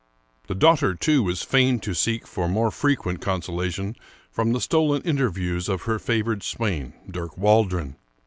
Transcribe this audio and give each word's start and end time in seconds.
The 0.47 0.55
daughter, 0.55 0.95
too, 0.95 1.21
was 1.21 1.43
fain 1.43 1.79
to 1.81 1.93
seek 1.93 2.25
for 2.25 2.47
more 2.49 2.71
frequent 2.71 3.21
con 3.21 3.39
solation 3.39 3.95
from 4.31 4.51
the 4.51 4.59
stolen 4.59 5.03
interviews 5.03 5.69
of 5.69 5.83
her 5.83 5.99
favored 5.99 6.41
swain. 6.41 6.93
Dirk 7.07 7.37
Waldron. 7.37 7.97